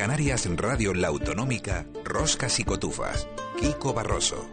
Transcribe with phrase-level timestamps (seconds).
[0.00, 3.28] Canarias Radio La Autonómica, Roscas y Cotufas.
[3.58, 4.48] Kiko Barroso.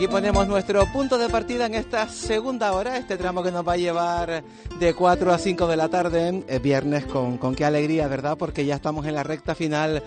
[0.00, 3.74] Aquí ponemos nuestro punto de partida en esta segunda hora, este tramo que nos va
[3.74, 4.42] a llevar
[4.78, 8.38] de 4 a 5 de la tarde, es viernes, con, con qué alegría, ¿verdad?
[8.38, 10.02] Porque ya estamos en la recta final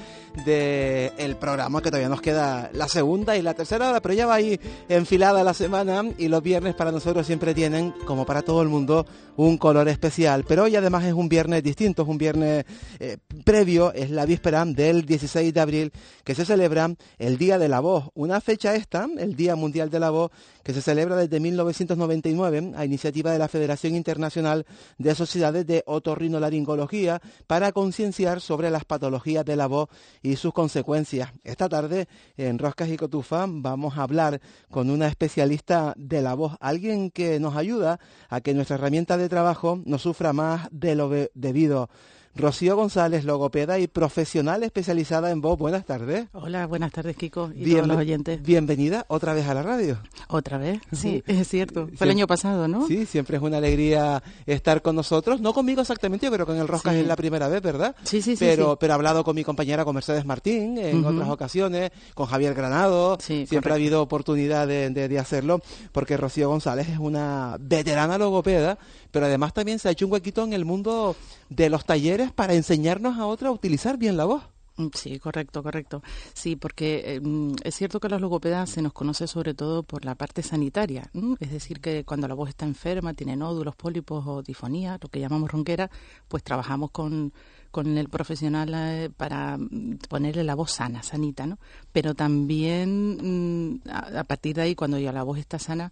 [0.47, 4.33] del programa, que todavía nos queda la segunda y la tercera hora, pero ya va
[4.33, 8.69] ahí enfilada la semana y los viernes para nosotros siempre tienen, como para todo el
[8.69, 10.43] mundo, un color especial.
[10.47, 12.65] Pero hoy además es un viernes distinto, es un viernes
[12.99, 15.91] eh, previo, es la víspera del 16 de abril,
[16.23, 16.89] que se celebra
[17.19, 18.05] el Día de la Voz.
[18.15, 20.31] Una fecha esta, el Día Mundial de la Voz,
[20.63, 24.65] que se celebra desde 1999 a iniciativa de la Federación Internacional
[24.97, 29.89] de Sociedades de Otorrinolaringología para concienciar sobre las patologías de la voz
[30.21, 31.31] y sus consecuencias.
[31.43, 36.55] Esta tarde en Roscas y Cotufa vamos a hablar con una especialista de la voz,
[36.59, 41.09] alguien que nos ayuda a que nuestra herramienta de trabajo no sufra más de lo
[41.33, 41.89] debido.
[42.35, 45.59] Rocío González, logopeda y profesional especializada en voz.
[45.59, 46.25] Buenas tardes.
[46.33, 48.41] Hola, buenas tardes, Kiko y todos los oyentes.
[48.41, 49.99] Bienvenida otra vez a la radio.
[50.29, 51.89] Otra vez, sí, es cierto.
[51.95, 52.87] Fue el año pasado, ¿no?
[52.87, 55.41] Sí, siempre es una alegría estar con nosotros.
[55.41, 57.95] No conmigo exactamente, pero con el Roscas es la primera vez, ¿verdad?
[58.03, 58.43] Sí, sí, sí.
[58.43, 62.55] Pero, pero he hablado con mi compañera, con Mercedes Martín, en otras ocasiones, con Javier
[62.55, 63.19] Granado.
[63.19, 68.79] siempre ha habido oportunidad de, de hacerlo, porque Rocío González es una veterana logopeda,
[69.11, 71.15] pero además también se ha hecho un huequito en el mundo
[71.49, 74.43] de los talleres para enseñarnos a otros a utilizar bien la voz.
[74.75, 76.01] Mm, sí, correcto, correcto.
[76.33, 80.15] Sí, porque em, es cierto que los logopedas se nos conoce sobre todo por la
[80.15, 84.97] parte sanitaria, es decir, que cuando la voz está enferma, tiene nódulos, pólipos o difonía,
[85.01, 85.91] lo que llamamos ronquera,
[86.27, 87.33] pues trabajamos con,
[87.69, 91.59] con el profesional eh, para mm, ponerle la voz sana, sanita, ¿no?
[91.91, 95.91] Pero también mm, a, partir de ahí, cuando ya la voz está sana,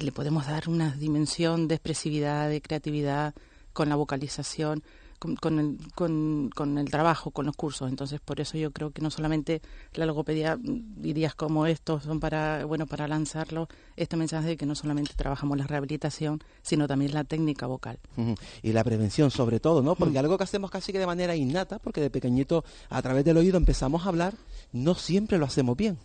[0.00, 3.34] le podemos dar una dimensión de expresividad, de creatividad
[3.72, 4.82] con la vocalización
[5.18, 7.88] con, el, con, el trabajo, con los cursos.
[7.88, 9.62] Entonces, por eso yo creo que no solamente
[9.94, 14.66] la logopedia, mm, dirías como estos son para, bueno, para lanzarlo, este mensaje de que
[14.66, 17.98] no solamente trabajamos la rehabilitación, sino también la técnica vocal.
[18.62, 19.94] Y la prevención, sobre todo, ¿no?
[19.94, 23.36] Porque algo que hacemos casi que de manera innata, porque de pequeñito, a través del
[23.36, 24.34] oído empezamos a hablar,
[24.72, 25.98] no siempre lo hacemos bien.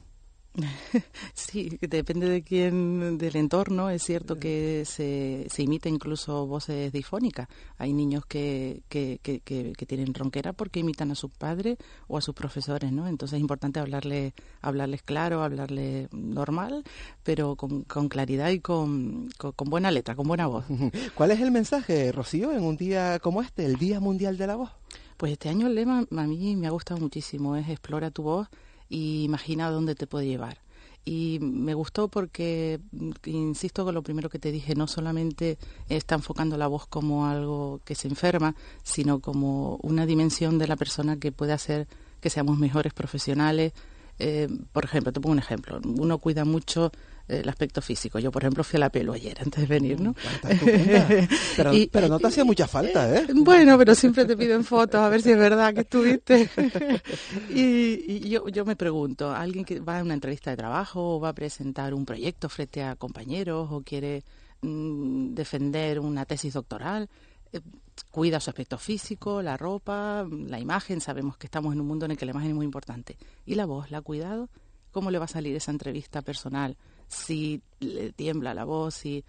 [1.33, 3.89] Sí, depende de quién, del entorno.
[3.89, 7.47] Es cierto que se, se imita incluso voces difónicas.
[7.77, 11.77] Hay niños que, que, que, que, tienen ronquera porque imitan a sus padres
[12.07, 13.07] o a sus profesores, ¿no?
[13.07, 16.83] Entonces es importante hablarle, hablarles claro, hablarles normal,
[17.23, 20.65] pero con, con claridad y con, con, buena letra, con buena voz.
[21.15, 24.55] ¿Cuál es el mensaje, Rocío, en un día como este, el Día Mundial de la
[24.55, 24.71] Voz?
[25.17, 28.49] Pues este año el lema a mí me ha gustado muchísimo, es explora tu voz
[28.93, 30.59] y imagina dónde te puede llevar.
[31.03, 32.79] Y me gustó porque,
[33.25, 35.57] insisto con lo primero que te dije, no solamente
[35.89, 40.75] está enfocando la voz como algo que se enferma, sino como una dimensión de la
[40.75, 41.87] persona que puede hacer
[42.21, 43.73] que seamos mejores profesionales.
[44.19, 45.79] Eh, por ejemplo, te pongo un ejemplo.
[45.83, 46.91] Uno cuida mucho
[47.27, 48.19] el aspecto físico.
[48.19, 50.13] Yo, por ejemplo, fui a la pelo ayer antes de venir, ¿no?
[51.55, 53.27] Pero, pero no te hacía mucha falta, ¿eh?
[53.33, 56.49] Bueno, pero siempre te piden fotos a ver si es verdad que estuviste.
[57.49, 61.29] y, yo, yo me pregunto, alguien que va a una entrevista de trabajo o va
[61.29, 64.23] a presentar un proyecto frente a compañeros o quiere
[64.61, 67.07] mm, defender una tesis doctoral,
[67.51, 67.61] eh,
[68.11, 71.01] cuida su aspecto físico, la ropa, la imagen.
[71.01, 73.17] Sabemos que estamos en un mundo en el que la imagen es muy importante.
[73.45, 73.91] ¿Y la voz?
[73.91, 74.49] ¿La cuidado?
[74.91, 76.77] ¿Cómo le va a salir esa entrevista personal?
[77.13, 79.23] si le tiembla la voz, si,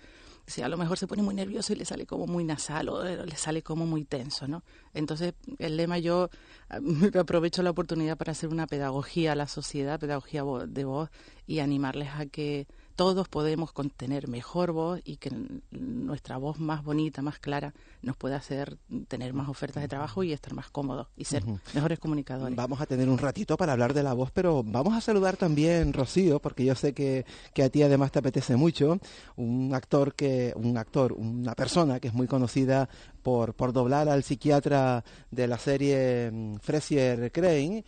[0.46, 3.04] si a lo mejor se pone muy nervioso y le sale como muy nasal o
[3.04, 4.64] le sale como muy tenso, ¿no?
[4.92, 6.30] Entonces, el lema yo
[7.18, 11.10] aprovecho la oportunidad para hacer una pedagogía a la sociedad, pedagogía de voz
[11.46, 12.66] y animarles a que
[12.96, 15.30] todos podemos contener mejor voz y que
[15.70, 18.76] nuestra voz más bonita, más clara, nos pueda hacer
[19.08, 21.44] tener más ofertas de trabajo y estar más cómodos y ser
[21.74, 22.56] mejores comunicadores.
[22.56, 25.92] Vamos a tener un ratito para hablar de la voz, pero vamos a saludar también
[25.92, 28.98] Rocío, porque yo sé que, que a ti además te apetece mucho,
[29.36, 32.88] un actor que, un actor, una persona que es muy conocida
[33.22, 37.84] por, por doblar al psiquiatra de la serie mm, Fresier Crane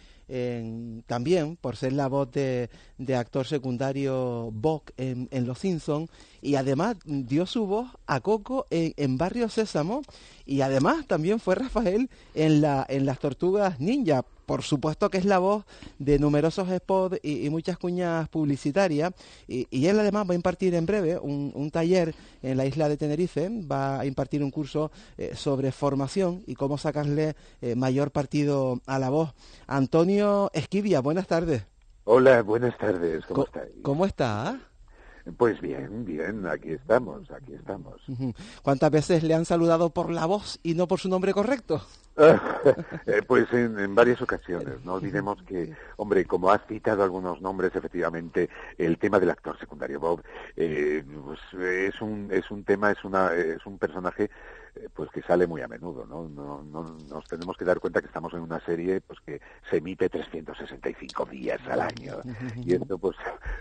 [1.07, 2.69] también por ser la voz de,
[3.15, 6.11] actor secundario Bock en, Los Simpsons
[6.43, 10.03] y además dio su voz a Coco en, Barrio Sésamo
[10.45, 15.25] y además también fue Rafael en, la, en las Tortugas Ninja por supuesto que es
[15.25, 15.65] la voz
[15.99, 19.13] de numerosos spots y, muchas cuñas publicitarias.
[19.47, 23.51] Y, él además va a impartir en breve un, taller en la isla de Tenerife,
[23.71, 28.99] va a impartir un curso eh, sobre formación y cómo sacarle eh, mayor partido a
[28.99, 29.35] la voz.
[29.67, 31.67] Antonio Esquivia, buenas tardes.
[32.05, 33.73] Hola, buenas tardes, ¿cómo estáis?
[33.83, 34.61] ¿Cómo está?
[35.37, 38.01] Pues bien, bien, aquí estamos, aquí estamos.
[38.63, 41.83] ¿Cuántas veces le han saludado por la voz y no por su nombre correcto?
[43.07, 44.85] Eh, pues en, varias ocasiones.
[44.85, 48.49] No olvidemos que, hombre, como has citado algunos nombres, efectivamente,
[48.79, 50.23] el tema del actor secundario Bob
[50.57, 54.31] eh, pues es un es un tema, es una es un personaje
[54.75, 56.29] eh, pues que sale muy a menudo, ¿no?
[56.29, 56.63] No,
[57.09, 59.41] Nos tenemos que dar cuenta que estamos en una serie pues que
[59.71, 62.17] se emite 365 días al año
[62.57, 63.17] y esto pues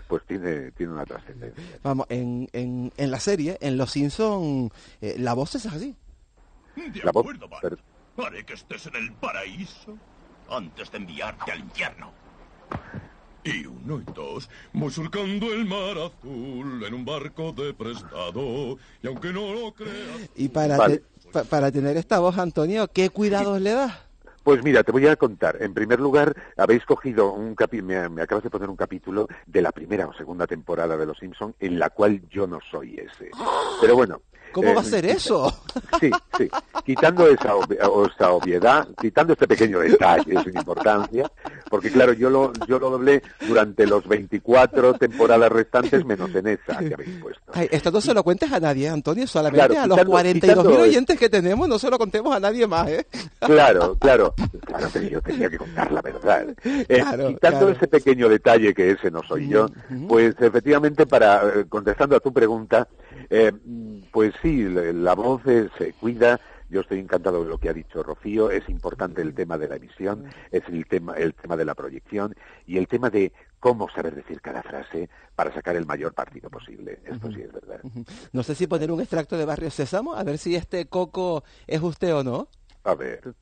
[0.08, 1.62] pues tiene tiene una trascendencia.
[1.82, 4.70] Vamos, en, en, en la serie, en Los Simpson,
[5.00, 5.94] la voz es así.
[7.04, 7.26] la voz,
[8.16, 9.96] Haré que estés en el paraíso
[10.50, 12.12] antes de enviarte al infierno.
[13.44, 18.76] Y uno y dos, voy surcando el mar azul en un barco de prestado.
[19.02, 20.30] Y aunque no lo creas...
[20.34, 20.78] Y para,
[21.48, 24.06] para tener esta voz, Antonio, ¿qué cuidados le das?
[24.46, 25.60] Pues mira, te voy a contar.
[25.60, 29.72] En primer lugar, habéis cogido un capítulo, me, acabas de poner un capítulo de la
[29.72, 33.30] primera o segunda temporada de Los Simpson en la cual yo no soy ese.
[33.80, 34.22] Pero bueno,
[34.56, 35.54] ¿Cómo va a eh, ser eso?
[36.00, 36.48] Sí, sí.
[36.84, 41.30] Quitando esa, obviedad, quitando este pequeño detalle sin importancia,
[41.70, 46.78] porque claro, yo lo, yo lo doblé durante los 24 temporadas restantes menos en esa
[46.78, 47.52] que habéis puesto.
[47.54, 51.68] esto no se lo cuentes a nadie, Antonio, solamente a los 42.000 oyentes que tenemos,
[51.68, 53.06] no se lo contemos a nadie más, ¿eh?
[53.40, 54.34] Claro, claro.
[54.64, 56.46] Claro, pero yo tenía que contar la verdad.
[56.64, 59.68] Eh, quitando ese pequeño detalle que ese no soy yo,
[60.08, 62.88] pues efectivamente, para eh, contestando a tu pregunta,
[63.30, 63.52] eh,
[64.12, 66.40] pues sí, la voz se cuida.
[66.68, 68.50] Yo estoy encantado de lo que ha dicho Rocío.
[68.50, 72.34] Es importante el tema de la emisión, es el tema, el tema de la proyección
[72.66, 77.00] y el tema de cómo saber decir cada frase para sacar el mayor partido posible.
[77.04, 77.80] Esto sí es verdad.
[78.32, 81.80] No sé si poner un extracto de Barrio Sésamo, a ver si este coco es
[81.80, 82.48] usted o no.
[82.84, 83.34] A ver.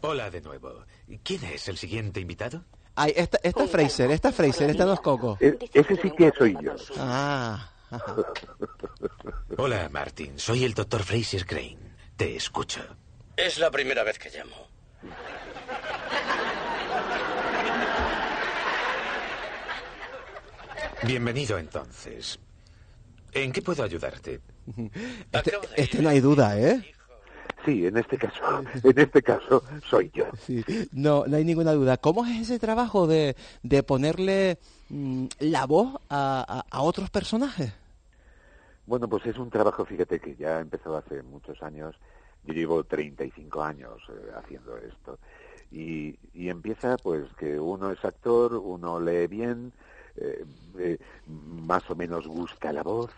[0.00, 0.84] Hola de nuevo.
[1.22, 2.64] ¿Quién es el siguiente invitado?
[2.96, 5.40] Ay, esta, esta Fraser, esta Fraser, esta dos cocos.
[5.40, 6.74] E, ese sí que soy yo.
[6.98, 7.70] Ah.
[9.56, 10.38] Hola, Martin.
[10.38, 11.78] Soy el doctor Fraser Crane.
[12.16, 12.80] Te escucho.
[13.36, 14.68] Es la primera vez que llamo.
[21.02, 22.38] Bienvenido entonces.
[23.32, 24.40] ¿En qué puedo ayudarte?
[25.32, 26.94] Este, este no hay duda, ¿eh?
[27.64, 28.42] Sí, en este caso,
[28.82, 30.26] en este caso soy yo.
[30.92, 31.96] no, no hay ninguna duda.
[31.96, 34.58] ¿Cómo es ese trabajo de, de ponerle
[34.88, 37.72] mm, la voz a, a, otros personajes?
[38.86, 41.96] Bueno, pues es un trabajo, fíjate, que ya empezó hace muchos años.
[42.44, 45.18] Yo llevo 35 años eh, haciendo esto.
[45.70, 49.72] Y, y, empieza pues que uno es actor, uno lee bien,
[50.16, 50.44] eh,
[50.78, 53.10] eh, más o menos gusta la voz,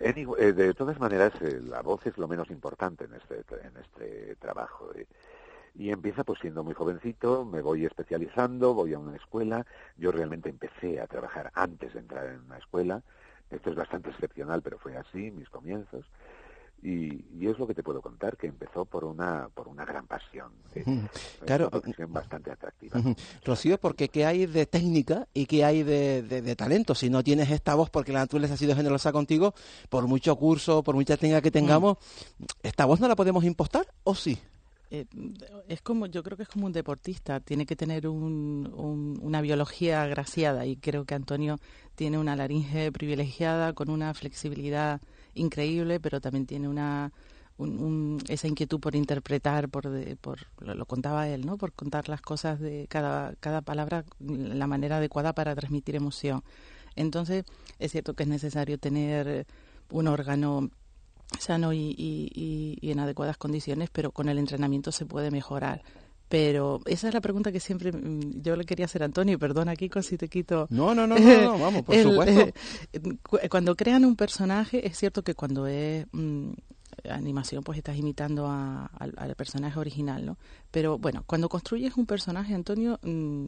[0.00, 4.36] eh, de todas maneras, eh, la voz es lo menos importante en este, en este
[4.36, 4.90] trabajo.
[4.94, 5.06] Eh.
[5.74, 9.66] Y empieza pues siendo muy jovencito, me voy especializando, voy a una escuela.
[9.96, 13.02] Yo realmente empecé a trabajar antes de entrar en una escuela.
[13.50, 16.04] Esto es bastante excepcional, pero fue así, mis comienzos.
[16.82, 20.52] Y, es lo que te puedo contar, que empezó por una, por una gran pasión.
[21.44, 21.70] Claro.
[21.72, 23.00] Una pasión bastante atractiva.
[23.44, 26.94] Rocío, porque ¿qué hay de técnica y qué hay de, de, talento?
[26.94, 29.54] Si no tienes esta voz porque la naturaleza ha sido generosa contigo,
[29.88, 31.96] por mucho curso, por mucha técnica que tengamos,
[32.62, 34.38] ¿esta voz no la podemos impostar o sí?
[34.90, 35.04] Eh,
[35.68, 40.02] es como yo creo que es como un deportista tiene que tener un, una biología
[40.02, 41.58] agraciada y creo que Antonio
[41.94, 45.02] tiene una laringe privilegiada con una flexibilidad
[45.34, 47.12] increíble, pero también tiene una
[48.28, 51.56] esa inquietud por interpretar, por, por lo, contaba él, ¿no?
[51.56, 56.44] Por contar las cosas de cada, cada palabra, la manera adecuada para transmitir emoción.
[56.94, 57.44] Entonces,
[57.80, 59.44] es cierto que es necesario tener
[59.90, 60.70] un órgano
[61.40, 65.82] sano y en adecuadas condiciones, pero con el entrenamiento se puede mejorar.
[66.28, 69.74] Pero esa es la pregunta que siempre mm, yo le quería hacer a Antonio, perdona
[69.76, 70.66] Kiko si te quito.
[70.70, 72.52] No, no, no, no, vamos, por supuesto.
[72.92, 76.50] Eh, cuando crean un personaje, es cierto que cuando es mm,
[77.10, 80.38] animación, pues estás imitando al personaje original, ¿no?
[80.70, 83.46] Pero bueno, cuando construyes un personaje, Antonio, mm,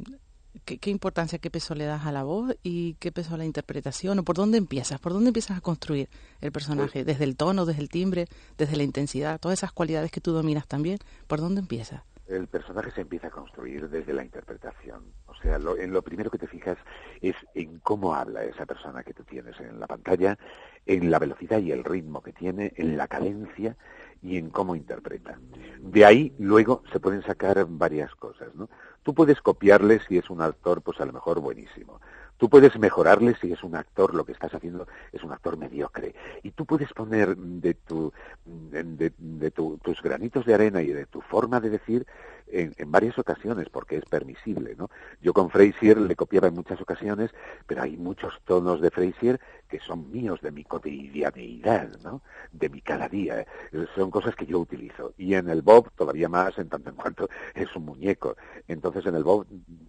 [0.65, 4.19] ¿qué, importancia, qué peso le das a la voz y qué peso a la interpretación?
[4.19, 5.01] ¿O por dónde empiezas?
[5.01, 6.09] ¿Por dónde empiezas a construir
[6.41, 7.05] el personaje?
[7.05, 9.39] ¿Desde el tono, desde el timbre, desde la intensidad?
[9.41, 12.03] Todas esas cualidades que tú dominas también, ¿por dónde empiezas?
[12.31, 15.03] El personaje se empieza a construir desde la interpretación.
[15.27, 16.79] O sea, lo, en lo primero que te fijas
[17.21, 20.39] es en cómo habla esa persona que tú tienes en la pantalla,
[20.87, 23.77] en la velocidad y el ritmo que tiene, en la cadencia
[24.23, 25.39] y en cómo interpreta.
[25.81, 28.69] De ahí luego se pueden sacar varias cosas, ¿no?
[29.03, 32.01] Tú puedes copiarle si es un actor, pues a lo mejor buenísimo.
[32.41, 36.15] Tú puedes mejorarle si es un actor, lo que estás haciendo es un actor mediocre.
[36.43, 38.15] Y tú puedes poner de, tu,
[38.47, 42.07] de, tus granitos de arena y de tu forma de decir
[42.53, 44.91] en, varias ocasiones, porque es permisible, ¿no?
[45.21, 47.31] Yo con Frasier le copiaba en muchas ocasiones,
[47.67, 52.23] pero hay muchos tonos de Frasier que son míos, de mi cotidianeidad, ¿no?
[52.53, 53.47] De mi cada día.
[53.95, 55.15] Son cosas que yo utilizo.
[55.17, 58.37] Y en el Bob todavía más, en tanto en cuanto es un muñeco.
[58.69, 59.47] Entonces en el Bob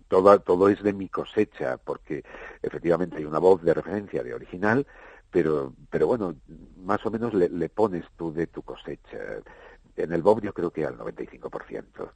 [0.08, 2.24] todo, todo es de mi cosecha, porque
[2.62, 4.86] efectivamente hay una voz de referencia, de original,
[5.32, 6.36] pero, pero bueno,
[6.78, 9.18] más o menos le, le pones tú de tu cosecha.
[9.96, 12.12] En el Bob yo creo que al 95%.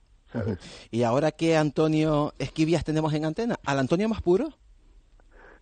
[0.92, 3.60] ¿Y ahora qué Antonio Esquivias tenemos en antena?
[3.66, 4.54] ¿Al Antonio más puro?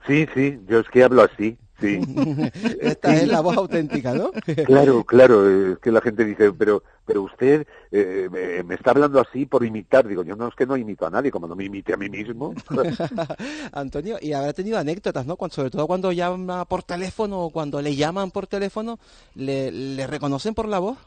[0.07, 1.99] Sí, sí, yo es que hablo así, sí.
[2.81, 4.31] Esta es la voz auténtica, ¿no?
[4.65, 9.45] claro, claro, es que la gente dice, pero pero usted eh, me está hablando así
[9.45, 10.07] por imitar.
[10.07, 12.09] Digo, yo no es que no imito a nadie, como no me imite a mí
[12.09, 12.53] mismo.
[13.73, 15.37] Antonio, y habrá tenido anécdotas, ¿no?
[15.49, 18.99] sobre todo cuando llama por teléfono o cuando le llaman por teléfono,
[19.35, 20.97] ¿le, le reconocen por la voz?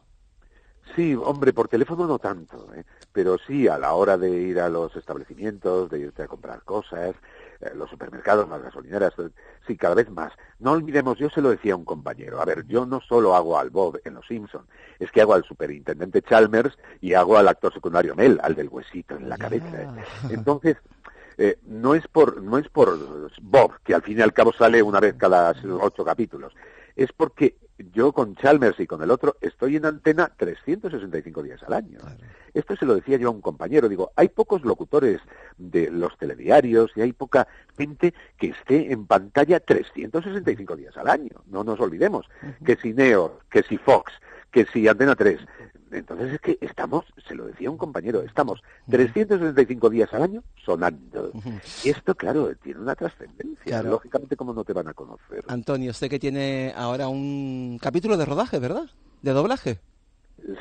[0.94, 2.84] Sí, hombre, por teléfono no tanto, ¿eh?
[3.12, 7.14] pero sí a la hora de ir a los establecimientos, de irte a comprar cosas,
[7.60, 9.28] eh, los supermercados, las gasolineras, eh,
[9.66, 10.32] sí, cada vez más.
[10.60, 13.58] No olvidemos, yo se lo decía a un compañero, a ver, yo no solo hago
[13.58, 14.66] al Bob en Los Simpson,
[14.98, 19.16] es que hago al superintendente Chalmers y hago al actor secundario Mel, al del huesito
[19.16, 19.94] en la cabeza.
[20.30, 20.76] Entonces,
[21.66, 22.98] no es por no es por
[23.42, 26.54] Bob que al fin y al cabo sale una vez cada ocho capítulos
[26.96, 31.74] es porque yo con Chalmers y con el otro estoy en antena 365 días al
[31.74, 31.98] año.
[32.54, 35.20] Esto se lo decía yo a un compañero, digo, hay pocos locutores
[35.58, 41.42] de los telediarios y hay poca gente que esté en pantalla 365 días al año.
[41.46, 42.26] No nos olvidemos
[42.64, 44.12] que si Neo, que si Fox,
[44.50, 45.40] que si Antena 3,
[45.92, 51.32] entonces es que estamos, se lo decía un compañero, estamos 365 días al año sonando.
[51.84, 53.82] Y esto, claro, tiene una trascendencia.
[53.82, 55.44] Lógicamente, ¿cómo no te van a conocer?
[55.48, 58.86] Antonio, sé que tiene ahora un capítulo de rodaje, ¿verdad?
[59.22, 59.78] De doblaje.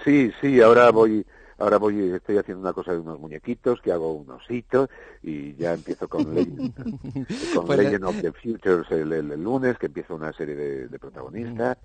[0.03, 1.25] Sí, sí, ahora voy
[1.57, 4.89] Ahora voy, estoy haciendo una cosa de unos muñequitos, que hago un osito,
[5.23, 6.73] y ya empiezo con, Legend,
[7.55, 9.09] con pues Legend of the Futures el,
[9.41, 11.77] lunes, que empieza una serie de, protagonistas.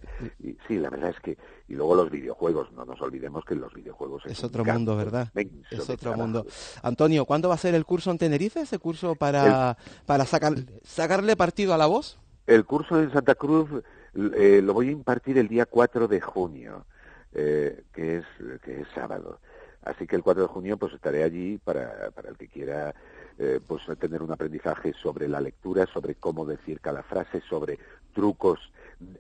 [0.43, 3.73] Y sí, la verdad es que, y luego los videojuegos, no nos olvidemos que los
[3.73, 5.29] videojuegos es, otro mundo, ¿verdad?
[5.71, 6.47] Es otro mundo.
[6.83, 8.61] Antonio, ¿cuándo va a ser el curso en Tenerife?
[8.61, 12.19] ¿Ese curso para, para sacar, sacarle partido a la voz?
[12.47, 13.71] El curso en Santa Cruz
[14.15, 16.87] eh, lo voy a impartir el día 4 de junio,
[17.33, 18.25] eh, que, es,
[18.65, 19.39] que es sábado.
[19.83, 22.95] Así que el 4 de junio pues estaré allí para, para el que quiera
[23.39, 27.79] eh, pues tener un aprendizaje sobre la lectura, sobre cómo decir cada frase, sobre
[28.13, 28.59] trucos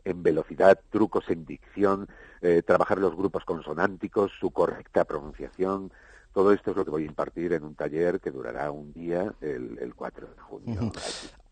[0.05, 2.07] en velocidad, trucos en dicción,
[2.43, 5.91] eh, trabajar los grupos consonánticos, su correcta pronunciación.
[6.35, 9.33] Todo esto es lo que voy a impartir en un taller que durará un día
[9.41, 10.93] el, el 4 de junio.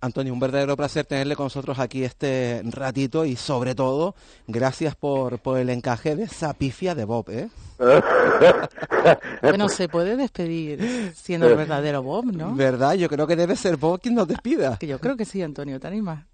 [0.01, 4.15] Antonio, un verdadero placer tenerle con nosotros aquí este ratito y sobre todo,
[4.47, 7.49] gracias por, por el encaje de esa pifia de Bob, ¿eh?
[9.43, 12.55] bueno, se puede despedir siendo el verdadero Bob, ¿no?
[12.55, 12.95] ¿Verdad?
[12.95, 14.77] Yo creo que debe ser Bob quien nos despida.
[14.79, 16.25] Que yo creo que sí, Antonio, ¿te animas?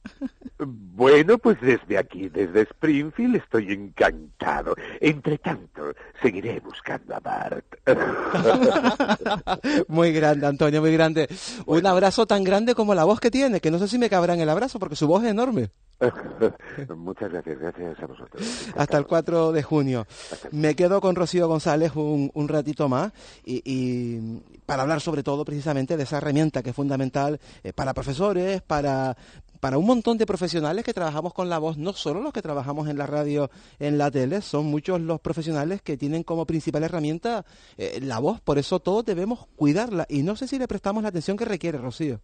[0.58, 4.74] Bueno, pues desde aquí, desde Springfield, estoy encantado.
[5.00, 7.64] Entre tanto, seguiré buscando a Bart.
[9.88, 11.28] muy grande, Antonio, muy grande.
[11.66, 14.34] Un abrazo tan grande como la voz que tiene, que no sé si me cabrá
[14.34, 15.70] en el abrazo porque su voz es enorme.
[16.96, 18.68] Muchas gracias, gracias a vosotros.
[18.76, 20.06] Hasta el 4 de junio.
[20.50, 23.12] Me quedo con Rocío González un, un ratito más
[23.44, 24.18] y,
[24.66, 29.16] para hablar sobre todo precisamente de esa herramienta que es fundamental eh, para profesores, para,
[29.60, 32.88] para un montón de profesionales que trabajamos con la voz, no solo los que trabajamos
[32.88, 37.44] en la radio, en la tele, son muchos los profesionales que tienen como principal herramienta
[37.76, 41.10] eh, la voz, por eso todos debemos cuidarla y no sé si le prestamos la
[41.10, 42.20] atención que requiere, Rocío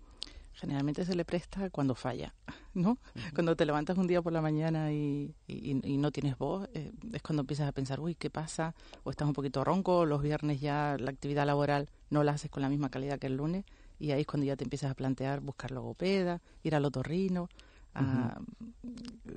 [0.60, 2.34] generalmente se le presta cuando falla,
[2.74, 2.98] ¿no?
[3.34, 7.40] Cuando te levantas un día por la mañana y, no tienes voz, eh, es cuando
[7.40, 8.74] empiezas a pensar, uy, ¿qué pasa?
[9.04, 12.62] O estás un poquito ronco, los viernes ya la actividad laboral no la haces con
[12.62, 13.64] la misma calidad que el lunes,
[13.98, 17.48] y ahí es cuando ya te empiezas a plantear buscar logopeda, ir al otorrino.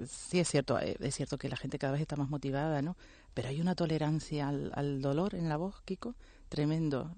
[0.08, 2.96] Sí, es cierto, eh, es cierto que la gente cada vez está más motivada, ¿no?
[3.34, 6.15] Pero hay una tolerancia al, al dolor en la voz, Kiko,
[6.50, 7.15] tremendo.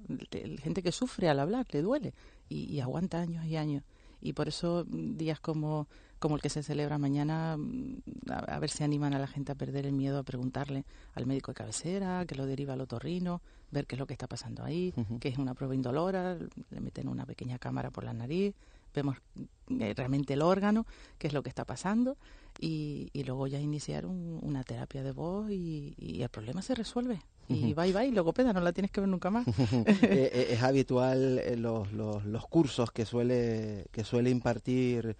[0.63, 2.13] Gente que sufre al hablar, le duele
[2.49, 3.83] y, aguanta años y años.
[4.25, 8.01] Y por eso mm, días como, como el que se celebra mañana, mm,
[8.31, 11.51] a, ver si animan a la gente a perder el miedo a preguntarle al médico
[11.51, 14.93] de cabecera, que lo deriva al otorrino, ver qué es lo que está pasando ahí,
[15.19, 16.37] que es una prueba indolora,
[16.71, 18.55] le meten una pequeña cámara por la nariz,
[18.95, 19.17] vemos
[19.69, 20.87] eh, realmente el órgano,
[21.19, 22.17] qué es lo que está pasando,
[22.59, 27.21] y, y luego ya iniciar una terapia de voz y, y el problema se resuelve.
[27.49, 29.45] Y bye bye, logopeda, no la tienes que ver nunca más.
[29.85, 35.15] Eh, eh, es habitual los, los, los, cursos que suele, que suele impartir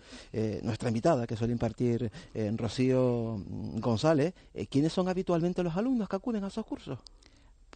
[0.64, 2.12] nuestra invitada, que suele impartir
[2.56, 3.42] Rocío
[3.80, 4.34] González.
[4.70, 7.00] ¿Quiénes son habitualmente los alumnos que acuden a esos cursos?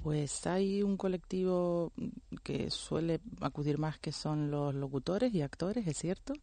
[0.01, 1.91] Pues hay un colectivo
[2.43, 6.33] que suele acudir más que son los locutores y actores, es cierto,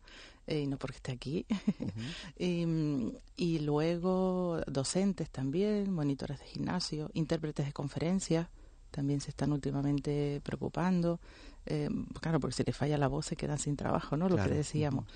[0.46, 1.46] eh, y no porque esté aquí.
[2.38, 8.46] y, luego docentes también, monitores de gimnasio, intérpretes de conferencias,
[8.90, 11.18] también se están últimamente preocupando.
[11.64, 11.88] Eh,
[12.20, 14.28] claro, porque si le falla la voz se quedan sin trabajo, ¿no?
[14.28, 15.06] Lo que decíamos.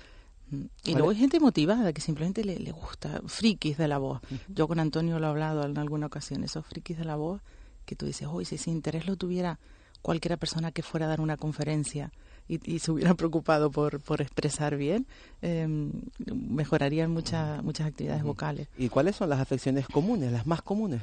[0.49, 0.63] Mm.
[0.85, 4.19] Y luego hay gente motivada que simplemente le, le gusta, frikis de la voz.
[4.47, 7.39] Yo con Antonio lo he hablado en alguna ocasión, esos frikis de la voz
[7.91, 9.59] que tú dices, uy, si ese interés lo tuviera
[10.01, 12.13] cualquiera persona que fuera a dar una conferencia
[12.47, 15.05] y, se hubiera preocupado por, por expresar bien,
[15.41, 15.91] em,
[16.33, 18.69] mejorarían muchas muchas actividades vocales.
[18.77, 21.01] ¿Y cuáles son las afecciones comunes, las más comunes?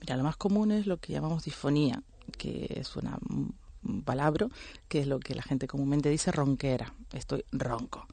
[0.00, 2.02] Mira, lo más común es lo que llamamos disfonía,
[2.38, 3.18] que es una
[4.06, 4.48] palabra
[4.88, 8.06] que es lo que la gente comúnmente dice ronquera, estoy ronco.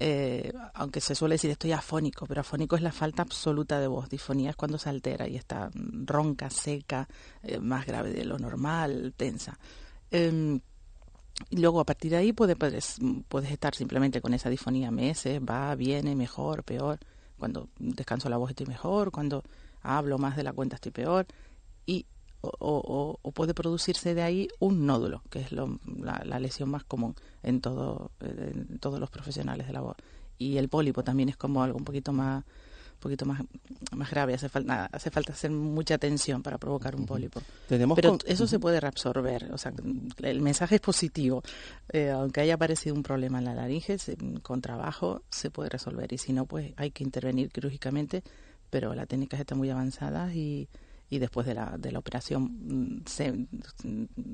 [0.00, 4.08] Eh, aunque se suele decir estoy afónico, pero afónico es la falta absoluta de voz.
[4.08, 7.08] Difonía es cuando se altera y está ronca, seca,
[7.42, 9.58] eh, más grave de lo normal, tensa.
[10.12, 10.60] Em,
[11.50, 12.56] y luego a partir de ahí puedes,
[13.28, 17.00] puedes estar simplemente con esa difonía meses, va, viene, mejor, peor.
[17.36, 19.42] Cuando descanso la voz estoy mejor, cuando
[19.82, 21.26] hablo más de la cuenta estoy peor.
[21.86, 22.06] Y
[22.40, 28.10] o, puede producirse de ahí un nódulo, que es la, lesión más común en, todo,
[28.20, 29.96] en todos los profesionales de la voz.
[30.38, 32.44] Y el pólipo también es como algo un poquito más
[32.98, 33.40] un poquito más,
[33.92, 37.40] más grave, hace falta, hace falta hacer mucha atención para provocar un pólipo.
[37.68, 39.72] Pero eso se puede reabsorber, o sea,
[40.22, 41.44] el mensaje es positivo.
[41.92, 43.98] Eh, aunque haya aparecido un problema en la laringe,
[44.42, 48.24] con trabajo se puede resolver y si no, pues hay que intervenir quirúrgicamente,
[48.68, 50.68] pero las técnicas están muy avanzadas y,
[51.10, 53.46] y después de la, de la operación mm, se,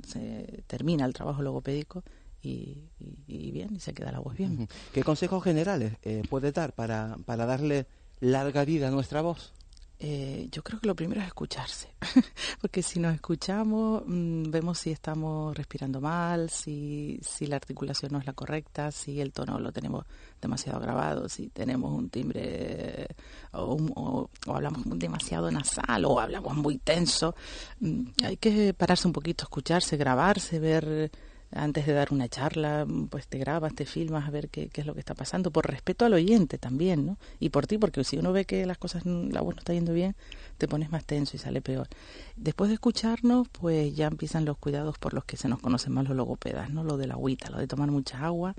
[0.06, 2.02] se termina el trabajo logopédico
[2.42, 2.90] y,
[3.26, 4.68] y, bien, y se queda la voz bien.
[4.92, 7.86] ¿Qué consejos generales eh, puede dar para, para darle
[8.20, 9.54] larga vida a nuestra voz?
[10.00, 11.94] Eh, yo creo que lo primero es escucharse,
[12.60, 18.18] porque si nos escuchamos mm, vemos si estamos respirando mal, si, si la articulación no
[18.18, 20.04] es la correcta, si el tono lo tenemos
[20.40, 23.06] demasiado grabado, si tenemos un timbre
[23.52, 27.36] o, hablamos demasiado nasal o hablamos muy tenso.
[27.78, 31.12] Mm, hay que pararse un poquito, escucharse, grabarse, ver
[31.54, 34.94] antes de dar una charla, pues te grabas, te filmas a ver qué, es lo
[34.94, 37.16] que está pasando, por respeto al oyente también, ¿no?
[37.38, 39.92] Y por ti, porque si uno ve que las cosas, la voz no está yendo
[39.92, 40.16] bien,
[40.58, 41.88] te pones más tenso y sale peor.
[42.36, 46.08] Después de escucharnos, pues ya empiezan los cuidados por los que se nos conocen más
[46.08, 46.82] los logopedas, ¿no?
[46.82, 48.54] Lo de la agüita, lo de tomar mucha agua,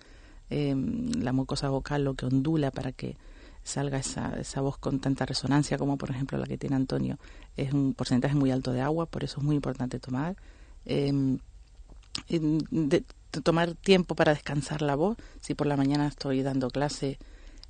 [0.49, 3.17] em, la mucosa vocal, lo que ondula para que
[3.63, 7.17] salga esa, esa voz con tanta resonancia como por ejemplo la que tiene Antonio,
[7.57, 10.35] es un porcentaje muy alto de agua, por eso es muy importante tomar.
[10.85, 11.39] Eh,
[12.29, 13.03] de,
[13.43, 15.17] tomar tiempo para descansar la voz.
[15.41, 17.19] Si por la mañana estoy dando clase,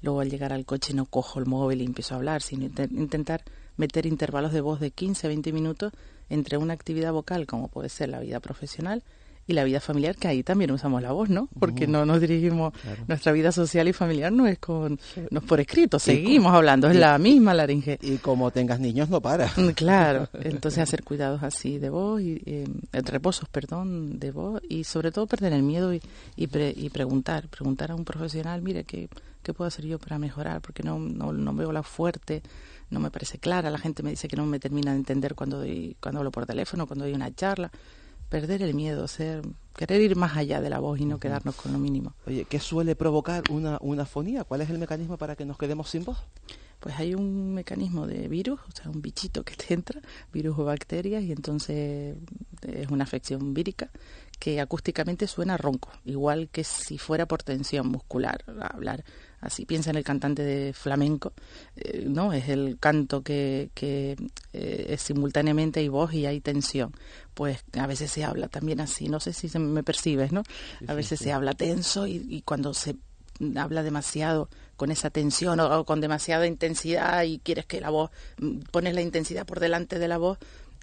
[0.01, 3.43] luego al llegar al coche no cojo el móvil y empiezo a hablar, sino intentar
[3.77, 5.93] meter intervalos de voz de 15 a 20 minutos
[6.29, 9.03] entre una actividad vocal, como puede ser la vida profesional,
[9.47, 11.49] y la vida familiar, que ahí también usamos la voz, ¿no?
[11.60, 12.73] Porque no nos dirigimos,
[13.08, 16.95] nuestra vida social y familiar no es con, no es por escrito, seguimos hablando, es
[16.95, 17.99] la misma laringe.
[18.01, 19.47] Y como tengas niños no para.
[19.55, 24.84] Mm, claro, entonces hacer cuidados así de voz, y, eh, reposos, perdón, de voz, y
[24.84, 26.01] sobre todo perder el miedo y,
[26.36, 29.10] y, preguntar, preguntar a un profesional, mire, ¿qué,
[29.43, 30.62] ¿qué puedo hacer yo para mejorar?
[30.62, 32.41] Porque no, no, no veo la fuerte,
[32.89, 35.63] no me parece clara, la gente me dice que no me termina de entender cuando,
[35.99, 37.71] cuando hablo por teléfono, cuando doy una charla
[38.29, 39.41] perder el miedo, ser,
[39.75, 42.13] querer ir más allá de la voz y no quedarnos con lo mínimo.
[42.25, 44.43] Oye, ¿qué suele provocar una, una fonía?
[44.43, 46.17] ¿Cuál es el mecanismo para que nos quedemos sin voz?
[46.79, 50.01] Pues hay un mecanismo de virus, o sea, un bichito que te entra,
[50.33, 52.17] virus o bacterias, y entonces
[52.61, 53.89] es una afección vírica
[54.39, 59.03] que acústicamente suena ronco, igual que si fuera por tensión muscular, hablar
[59.45, 61.34] así piensa en el cantante de flamenco,
[61.75, 62.34] eh, ¿no?
[62.34, 64.15] Es el canto que, que
[64.53, 66.93] eh, es simultáneamente hay voz y hay tensión.
[67.34, 70.43] Pues a veces se habla también así, no sé si se me percibes, ¿no?
[70.88, 72.95] A veces se habla tenso y, cuando se
[73.55, 78.60] habla demasiado con esa tensión o, con demasiada intensidad y quieres que la voz, mm,
[78.71, 80.38] pones la intensidad por delante de la voz,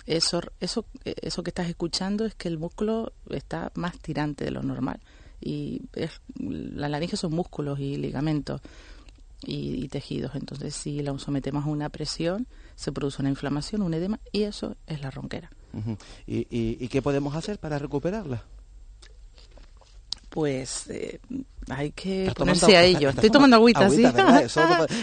[0.07, 4.62] eso, eso, eso que estás escuchando es que el músculo está más tirante de lo
[4.62, 5.01] normal
[5.42, 8.61] y es, la laringe son músculos y ligamentos
[9.44, 10.35] y, tejidos.
[10.35, 14.76] Entonces, si la sometemos a una presión, se produce una inflamación, un edema, y eso
[14.87, 15.50] es la ronquera.
[16.26, 18.44] ¿Y, y, qué podemos hacer para recuperarla?
[20.33, 21.21] Pues eh,
[21.68, 23.11] hay que ponerse a ello.
[23.11, 24.03] Estoy tomando agüita, ¿sí?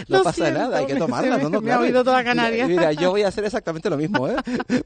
[0.08, 1.38] no, pasa nada, hay que tomarla.
[1.38, 2.68] No, no, Me ha oído toda Canarias.
[2.68, 4.26] Mira, yo voy a hacer exactamente lo mismo.
[4.26, 4.34] ¿eh?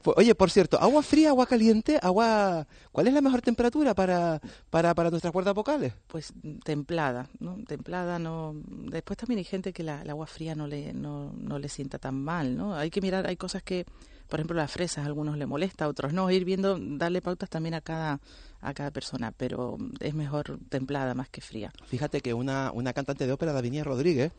[0.03, 2.67] Pues, oye, por cierto, agua fría, agua caliente, agua...
[2.91, 5.93] ¿Cuál es la mejor temperatura para, para, para nuestras cuerdas vocales?
[6.05, 6.31] Pues
[6.63, 7.57] templada, ¿no?
[7.65, 8.53] Templada no...
[8.67, 11.97] Después también hay gente que la, el agua fría no le, no, no le sienta
[11.97, 12.75] tan mal, ¿no?
[12.75, 13.87] Hay que mirar, hay cosas que
[14.27, 16.29] por ejemplo, las fresas a algunos le molesta, a otros no.
[16.31, 18.19] Ir viendo, darle pautas también a cada
[18.65, 21.71] a cada persona, pero es mejor templada más que fría.
[21.85, 24.31] Fíjate que una, una cantante de ópera, Davinia Rodríguez,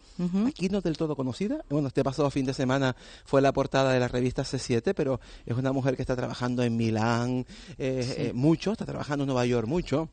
[0.47, 4.01] aquí no del todo conocida, bueno, este pasado fin de semana fue la portada de
[4.01, 7.47] la revista C7, pero es una mujer que está trabajando en Milán
[7.79, 10.09] eh, eh, mucho, está trabajando en Nueva York mucho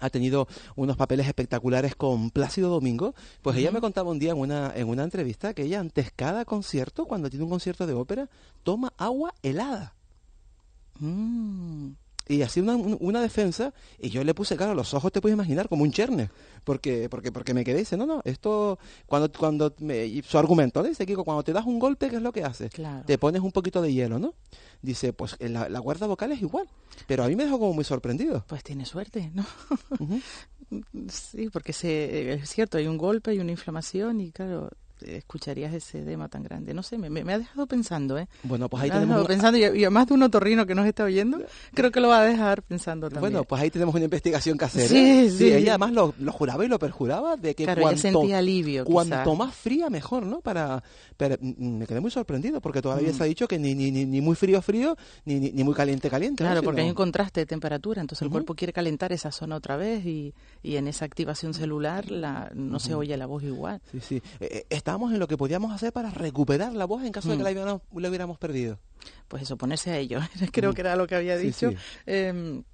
[0.00, 4.38] ha tenido unos papeles espectaculares con Plácido Domingo, pues ella me contaba un día en
[4.38, 8.28] una, en una entrevista que ella antes cada concierto, cuando tiene un concierto de ópera,
[8.62, 9.94] toma agua helada.
[10.98, 11.99] Mm
[12.30, 15.68] y así una, una, defensa y yo le puse claro los ojos te puedes imaginar
[15.68, 16.30] como un cherne.
[16.62, 19.74] Porque porque porque me quedé dice no no esto cuando cuando
[20.24, 22.70] su argumento dice Kiko cuando te das un golpe qué es lo que haces
[23.06, 24.34] te pones un poquito de hielo no
[24.82, 26.68] dice pues la, la cuerda vocal es igual
[27.06, 28.44] pero a mí me dejó como muy sorprendido.
[28.46, 29.46] Pues tiene suerte no
[31.08, 34.70] sí porque se, es cierto hay un golpe hay una inflamación y claro
[35.02, 36.74] escucharías ese tema tan grande.
[36.74, 38.28] No sé, me, me, ha dejado pensando, ¿eh?
[38.42, 39.26] Bueno, pues ahí tenemos...
[39.26, 41.40] pensando, y, y, además de un otorrino que nos está oyendo,
[41.74, 43.32] creo que lo va a dejar pensando también.
[43.32, 44.88] Bueno, pues ahí tenemos una investigación que hacer.
[44.88, 45.52] Sí, sí.
[45.52, 49.34] ella además lo, lo, juraba y lo perjuraba de que claro, cuanto, sentía alivio, cuanto
[49.34, 50.40] más fría, mejor, ¿no?
[50.40, 50.82] Para,
[51.16, 53.14] pero mm, me quedé muy sorprendido porque todavía mm.
[53.14, 56.10] se ha dicho que ni, ni, ni, ni muy frío, frío, ni, ni, muy caliente,
[56.10, 56.42] caliente.
[56.42, 59.76] Claro, porque hay un contraste de temperatura, entonces el cuerpo quiere calentar esa zona otra
[59.76, 63.80] vez y, y en esa activación celular la, no se oye la voz igual.
[63.92, 64.22] Sí, sí.
[64.40, 67.36] Eh, eh, estábamos en lo que podíamos hacer para recuperar la voz en caso de
[67.36, 67.78] que mm.
[67.94, 68.80] la hubiéramos, perdido?
[69.28, 70.18] Pues eso, ponerse a ello.
[70.52, 70.74] Creo mm.
[70.74, 71.70] que era lo que había dicho.
[72.06, 72.64] Em,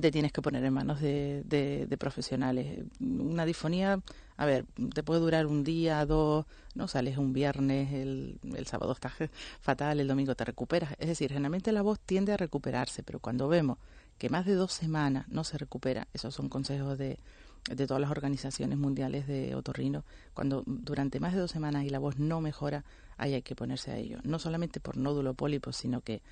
[0.00, 2.84] te tienes que poner en manos de, de, profesionales.
[3.00, 4.00] Una difonía,
[4.36, 8.92] a ver, te puede durar un día, dos, no sales un viernes, el, el sábado
[8.92, 9.14] estás
[9.60, 10.92] fatal, el domingo te recuperas.
[11.00, 13.78] Es decir, generalmente la voz tiende a recuperarse, pero cuando vemos
[14.18, 17.18] que más de dos semanas no se recupera, esos son consejos de,
[17.64, 20.04] de todas las organizaciones mundiales de otorrino,
[20.34, 22.84] cuando durante más de dos semanas y la voz no mejora,
[23.16, 24.18] ahí hay que ponerse a ello.
[24.24, 26.22] No solamente por nódulo pólipo, sino que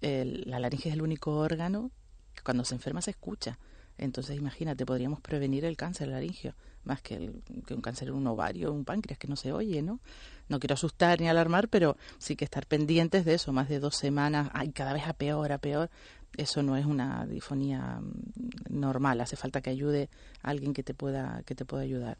[0.00, 1.92] la laringe es el único órgano
[2.34, 3.58] que cuando se enferma se escucha.
[3.98, 6.54] Entonces, imagínate, podríamos prevenir el cáncer laringio
[6.84, 7.32] más que,
[7.66, 10.00] que un cáncer en un ovario, un páncreas que no se oye, ¿no?
[10.48, 13.96] No quiero asustar ni alarmar, pero sí que estar pendientes de eso, más de dos
[13.96, 15.90] semanas, ay, cada vez a peor, a peor,
[16.36, 20.08] eso no es una difonía mm, normal, hace falta que ayude
[20.42, 22.18] a alguien que te pueda, que te pueda ayudar.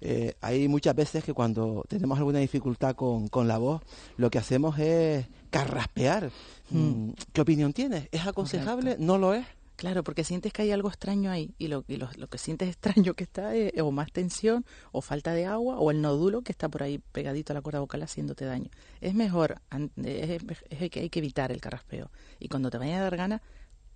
[0.00, 3.82] Eh, hay muchas veces que cuando tenemos alguna dificultad con, con la voz,
[4.16, 6.30] lo que hacemos es carraspear.
[6.70, 7.08] Hmm.
[7.08, 8.08] Mm, ¿Qué opinión tienes?
[8.10, 8.96] ¿Es aconsejable?
[8.98, 9.46] ¿No lo es?
[9.78, 13.14] Claro, porque sientes que hay algo extraño ahí y lo, y lo, que sientes extraño
[13.14, 16.68] que está es o más tensión o falta de agua o el nódulo que está
[16.68, 18.72] por ahí pegadito a la cuerda vocal haciéndote daño.
[19.00, 19.60] Es mejor,
[20.02, 22.10] es, es que hay que evitar el carraspeo
[22.40, 23.40] y cuando te vaya a dar gana,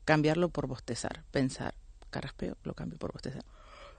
[0.05, 1.75] cambiarlo por bostezar, pensar,
[2.11, 3.45] carraspeo, lo cambio por bostezar.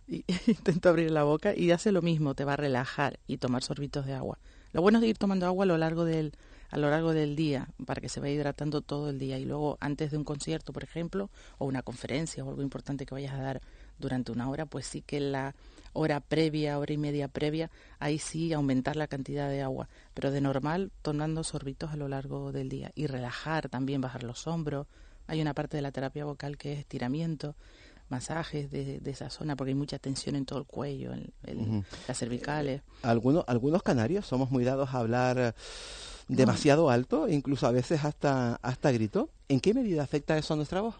[0.08, 3.62] Y, intento abrir la boca y hace lo mismo, te va a relajar y tomar
[3.62, 4.40] sorbitos de agua.
[4.72, 6.32] Lo bueno es ir tomando agua a lo largo del,
[6.74, 9.78] a lo largo del día para que se vaya hidratando todo el día y luego
[9.80, 13.44] antes de un concierto, por ejemplo, o una conferencia o algo importante que vayas a
[13.44, 13.62] dar
[14.00, 15.54] durante una hora, pues sí que la
[15.94, 20.42] hora previa, hora y media previa, ahí sí aumentar la cantidad de agua, pero de
[20.42, 24.88] normal tomando sorbitos a lo largo del día y relajar también, bajar los hombros.
[25.28, 27.56] Hay una parte de la terapia vocal que es estiramiento,
[28.10, 32.82] masajes de, esa zona porque hay mucha tensión en todo el cuello, en, las cervicales.
[33.04, 35.54] Algunos, algunos canarios somos muy dados a hablar
[36.28, 39.30] demasiado alto, incluso a veces hasta, hasta grito.
[39.50, 40.96] ¿En qué medida afecta eso a nuestra voz?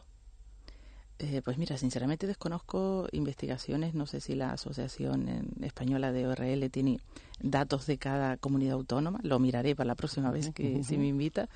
[1.20, 7.00] Eh, pues mira, sinceramente desconozco investigaciones, no sé si la Asociación Española de ORL tiene
[7.40, 11.48] datos de cada comunidad autónoma, lo miraré para la próxima vez que si me invita,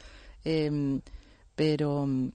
[0.46, 1.02] em,
[1.56, 2.30] pero mm,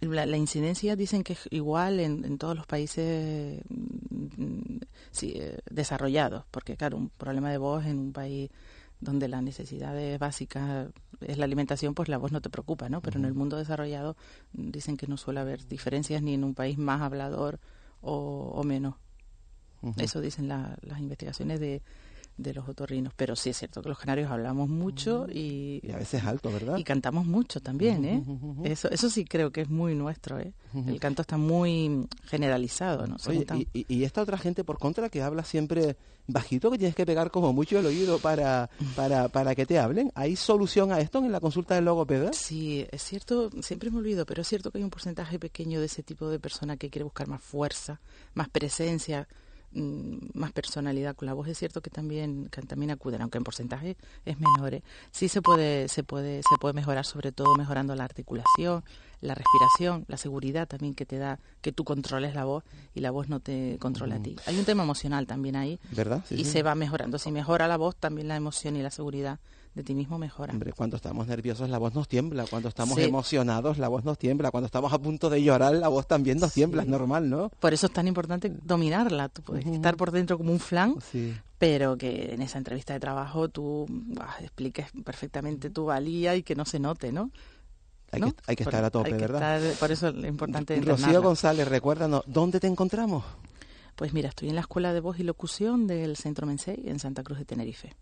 [0.00, 4.76] la, incidencia dicen que es igual en, todos los países mm,
[5.22, 8.50] eh, desarrollados, porque claro, un problema de voz en un país
[9.02, 10.88] donde las necesidades básicas
[11.20, 13.02] es la alimentación, pues la voz no te preocupa, ¿no?
[13.02, 14.16] Pero en el mundo desarrollado
[14.52, 17.58] dicen que no suele haber diferencias ni en un país más hablador
[18.00, 18.94] o, menos.
[19.96, 21.82] Eso dicen las investigaciones de,
[22.36, 23.12] de los otorrinos.
[23.14, 26.76] Pero sí es cierto que los canarios hablamos mucho y, y a veces alto, ¿verdad?
[26.76, 28.22] Y cantamos mucho también, ¿eh?
[28.64, 30.52] Eso, eso sí creo que es muy nuestro, ¿eh?
[30.74, 33.16] El canto está muy generalizado, ¿no?
[33.26, 37.04] Oye, y, y, esta otra gente por contra que habla siempre bajito, que tienes que
[37.04, 40.12] pegar como mucho el oído para, para, para que te hablen.
[40.14, 42.32] ¿Hay solución a esto en la consulta del logopeda?
[42.32, 45.86] Sí, es cierto, siempre me olvido, pero es cierto que hay un porcentaje pequeño de
[45.86, 48.00] ese tipo de persona que quiere buscar más fuerza,
[48.34, 49.28] más presencia,
[49.74, 53.96] más personalidad con la voz es cierto que también que también acuden aunque en porcentaje
[54.24, 54.82] es menor ¿eh?
[55.10, 58.84] sí se puede se puede se puede mejorar sobre todo mejorando la articulación
[59.20, 63.10] la respiración la seguridad también que te da que tú controles la voz y la
[63.10, 64.36] voz no te controla a ti.
[64.46, 67.18] Hay un tema emocional también ahí verdad y se va mejorando.
[67.18, 69.38] Si mejora la voz también la emoción y la seguridad
[69.74, 70.52] de ti mismo mejora.
[70.52, 74.50] Hombre, cuando estamos nerviosos la voz nos tiembla, cuando estamos emocionados la voz nos tiembla,
[74.50, 77.50] cuando estamos a punto de llorar la voz también nos tiembla, es normal, ¿no?
[77.60, 80.96] Por eso es tan importante dominarla, tú puedes estar por dentro como un flan,
[81.58, 83.86] pero que en esa entrevista de trabajo tú
[84.40, 87.30] expliques perfectamente tu valía y que no se note, ¿no?
[88.10, 89.72] Hay, que, hay que estar a tope, ¿verdad?
[89.80, 93.24] por eso es importante Rocío González, recuérdanos, ¿dónde te encontramos?
[93.96, 97.22] Pues mira, estoy en la Escuela de Voz y Locución del Centro Mensei en Santa
[97.22, 97.94] Cruz de Tenerife.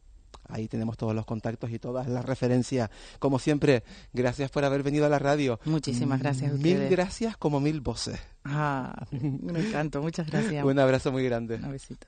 [0.49, 2.90] Ahí tenemos todos los contactos y todas las referencias.
[3.19, 5.61] Como siempre, gracias por haber venido a la radio.
[5.64, 8.19] Muchísimas gracias a Mil gracias como mil voces.
[8.45, 10.64] Ah, me encanta, muchas gracias.
[10.64, 11.57] Un abrazo muy grande.
[11.57, 12.07] Un besito.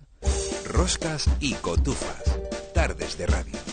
[0.67, 2.23] Roscas y cotufas.
[2.75, 3.72] Tardes de radio.